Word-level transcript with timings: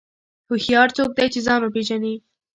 هوښیار 0.47 0.89
څوک 0.97 1.09
دی 1.17 1.27
چې 1.33 1.39
ځان 1.47 1.59
وپېژني. 1.61 2.15